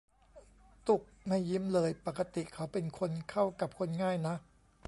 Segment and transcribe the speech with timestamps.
[0.87, 4.35] ตุ้กไม่ยิ้มเลยปกติเขาเป็นคนเข้ากับคนง่ายนะ